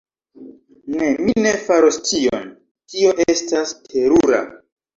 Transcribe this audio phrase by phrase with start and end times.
[0.95, 1.09] Ne.
[1.25, 2.49] Mi ne faros tion.
[2.97, 4.45] Tio estas terura.